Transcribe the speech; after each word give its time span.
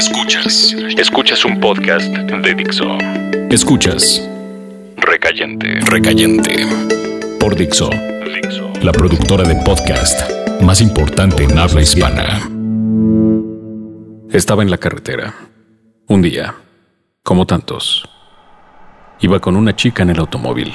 Escuchas. 0.00 0.74
Escuchas 0.96 1.44
un 1.44 1.60
podcast 1.60 2.06
de 2.06 2.54
Dixo. 2.54 2.86
Escuchas. 3.50 4.26
Recayente. 4.96 5.78
Recayente. 5.82 6.64
Por 7.38 7.54
Dixo. 7.54 7.90
Dixo. 7.90 8.72
La 8.80 8.92
productora 8.92 9.46
de 9.46 9.56
podcast 9.56 10.22
más 10.62 10.80
importante 10.80 11.44
en 11.44 11.58
habla 11.58 11.82
hispana. 11.82 12.40
Estaba 14.30 14.62
en 14.62 14.70
la 14.70 14.78
carretera. 14.78 15.34
Un 16.08 16.22
día, 16.22 16.54
como 17.22 17.46
tantos. 17.46 18.08
Iba 19.20 19.38
con 19.38 19.54
una 19.54 19.76
chica 19.76 20.02
en 20.02 20.10
el 20.10 20.18
automóvil. 20.18 20.72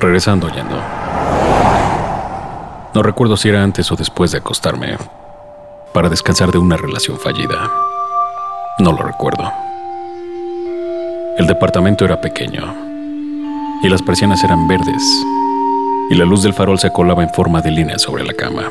Regresando 0.00 0.48
yendo. 0.48 0.82
No 2.94 3.02
recuerdo 3.02 3.36
si 3.36 3.50
era 3.50 3.62
antes 3.62 3.92
o 3.92 3.96
después 3.96 4.32
de 4.32 4.38
acostarme 4.38 4.96
para 5.92 6.08
descansar 6.08 6.50
de 6.50 6.56
una 6.56 6.78
relación 6.78 7.18
fallida. 7.18 7.70
No 8.76 8.90
lo 8.90 9.04
recuerdo. 9.04 9.52
El 11.38 11.46
departamento 11.46 12.04
era 12.04 12.20
pequeño 12.20 12.74
y 13.84 13.88
las 13.88 14.02
persianas 14.02 14.42
eran 14.42 14.66
verdes 14.66 15.02
y 16.10 16.14
la 16.16 16.24
luz 16.24 16.42
del 16.42 16.54
farol 16.54 16.80
se 16.80 16.90
colaba 16.90 17.22
en 17.22 17.30
forma 17.30 17.60
de 17.60 17.70
línea 17.70 18.00
sobre 18.00 18.24
la 18.24 18.32
cama. 18.32 18.64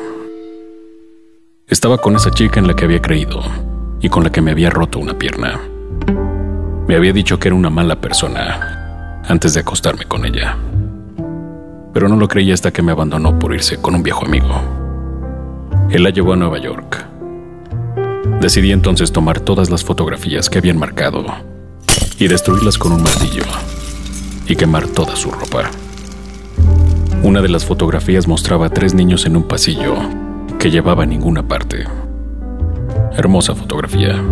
Estaba 1.66 1.96
con 1.96 2.16
esa 2.16 2.30
chica 2.30 2.60
en 2.60 2.66
la 2.66 2.74
que 2.74 2.84
había 2.84 3.00
creído 3.00 3.40
y 3.98 4.10
con 4.10 4.24
la 4.24 4.30
que 4.30 4.42
me 4.42 4.50
había 4.50 4.68
roto 4.68 4.98
una 4.98 5.18
pierna. 5.18 5.58
Me 6.86 6.96
había 6.96 7.14
dicho 7.14 7.38
que 7.38 7.48
era 7.48 7.54
una 7.54 7.70
mala 7.70 7.98
persona 7.98 9.22
antes 9.26 9.54
de 9.54 9.60
acostarme 9.60 10.04
con 10.04 10.26
ella. 10.26 10.58
Pero 11.94 12.10
no 12.10 12.16
lo 12.16 12.28
creí 12.28 12.52
hasta 12.52 12.72
que 12.72 12.82
me 12.82 12.92
abandonó 12.92 13.38
por 13.38 13.54
irse 13.54 13.80
con 13.80 13.94
un 13.94 14.02
viejo 14.02 14.26
amigo. 14.26 14.60
Él 15.88 16.02
la 16.02 16.10
llevó 16.10 16.34
a 16.34 16.36
Nueva 16.36 16.58
York 16.58 17.03
Decidí 18.44 18.72
entonces 18.72 19.10
tomar 19.10 19.40
todas 19.40 19.70
las 19.70 19.82
fotografías 19.82 20.50
que 20.50 20.58
habían 20.58 20.76
marcado 20.76 21.24
y 22.18 22.28
destruirlas 22.28 22.76
con 22.76 22.92
un 22.92 23.02
martillo 23.02 23.42
y 24.46 24.54
quemar 24.54 24.86
toda 24.86 25.16
su 25.16 25.30
ropa. 25.30 25.70
Una 27.22 27.40
de 27.40 27.48
las 27.48 27.64
fotografías 27.64 28.28
mostraba 28.28 28.66
a 28.66 28.68
tres 28.68 28.92
niños 28.92 29.24
en 29.24 29.38
un 29.38 29.44
pasillo 29.44 29.94
que 30.58 30.70
llevaba 30.70 31.04
a 31.04 31.06
ninguna 31.06 31.48
parte. 31.48 31.86
Hermosa 33.16 33.54
fotografía. 33.54 34.22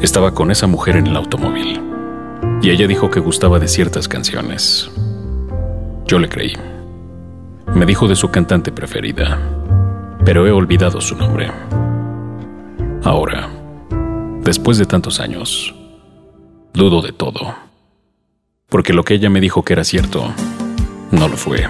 Estaba 0.00 0.32
con 0.32 0.52
esa 0.52 0.68
mujer 0.68 0.96
en 0.96 1.08
el 1.08 1.16
automóvil 1.16 1.82
y 2.62 2.70
ella 2.70 2.86
dijo 2.86 3.10
que 3.10 3.18
gustaba 3.18 3.58
de 3.58 3.66
ciertas 3.66 4.06
canciones. 4.06 4.88
Yo 6.06 6.20
le 6.20 6.28
creí. 6.28 6.52
Me 7.74 7.86
dijo 7.86 8.06
de 8.06 8.14
su 8.14 8.30
cantante 8.30 8.70
preferida, 8.70 9.40
pero 10.24 10.46
he 10.46 10.52
olvidado 10.52 11.00
su 11.00 11.16
nombre. 11.16 11.50
Ahora, 13.04 13.50
después 14.42 14.78
de 14.78 14.86
tantos 14.86 15.20
años, 15.20 15.74
dudo 16.72 17.02
de 17.02 17.12
todo. 17.12 17.54
Porque 18.70 18.94
lo 18.94 19.04
que 19.04 19.12
ella 19.12 19.28
me 19.28 19.42
dijo 19.42 19.62
que 19.62 19.74
era 19.74 19.84
cierto, 19.84 20.32
no 21.10 21.28
lo 21.28 21.36
fue. 21.36 21.68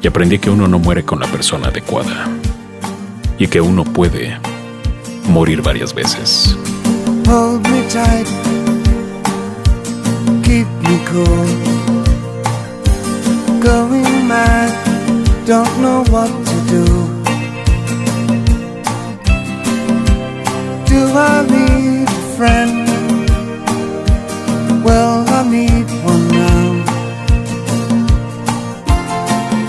Y 0.00 0.06
aprendí 0.06 0.38
que 0.38 0.48
uno 0.48 0.68
no 0.68 0.78
muere 0.78 1.04
con 1.04 1.18
la 1.18 1.26
persona 1.26 1.68
adecuada. 1.68 2.28
Y 3.36 3.48
que 3.48 3.60
uno 3.60 3.82
puede 3.82 4.38
morir 5.28 5.60
varias 5.60 5.92
veces. 5.92 6.56
Hold 7.26 7.66
me 7.68 7.82
tight. 7.88 8.28
Keep 10.44 10.68
me 10.84 11.04
cool. 11.10 11.48
Going 13.60 14.28
mad. 14.28 14.70
Don't 15.46 15.68
know 15.80 16.04
what 16.12 16.28
to 16.28 16.76
do. 16.76 16.99
Do 20.90 21.06
I 21.06 21.46
need 21.46 22.08
a 22.08 22.22
friend? 22.36 22.88
Well, 24.84 25.24
I 25.28 25.40
need 25.48 25.86
one 26.02 26.26
now. 26.42 26.66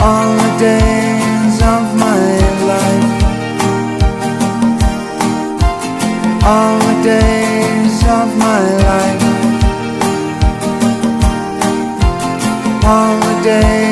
All 0.08 0.32
the 0.44 0.52
days 0.68 1.58
of 1.74 1.84
my 2.06 2.22
life, 2.72 3.12
all 6.44 6.78
the 6.90 6.96
days 7.04 7.98
of 8.18 8.28
my 8.46 8.62
life, 8.90 9.24
all 12.84 13.16
the 13.20 13.36
days 13.44 13.91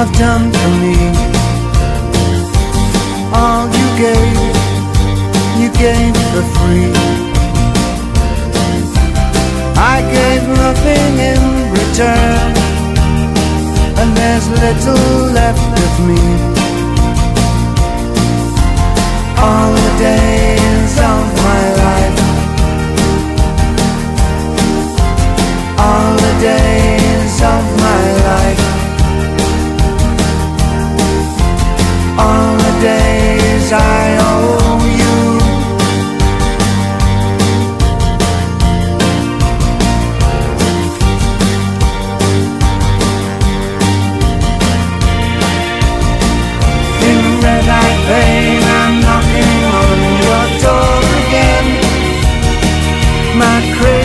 have 0.00 0.18
done 0.18 0.50
for 0.50 0.70
me. 0.80 0.96
All 3.34 3.66
you 3.68 3.88
gave, 4.04 4.38
you 5.60 5.68
gave 5.84 6.16
for 6.32 6.44
free. 6.56 6.90
I 9.76 9.96
gave 10.16 10.42
nothing 10.64 11.12
in 11.32 11.42
return, 11.80 12.52
and 14.00 14.16
there's 14.16 14.48
little 14.48 15.32
left 15.34 15.78
of 15.86 15.92
me. 16.08 16.49
My 53.40 53.72
crazy 53.74 53.99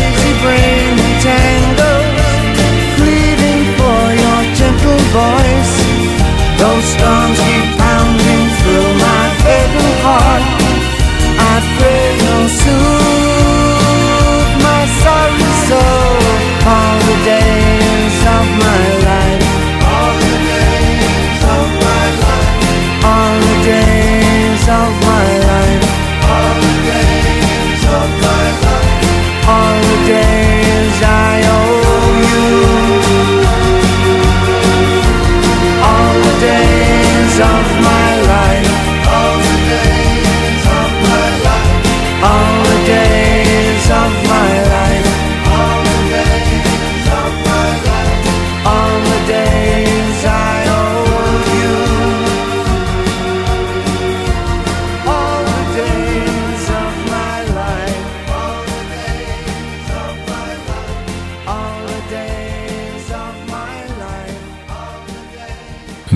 of 37.38 37.82
my 37.84 37.95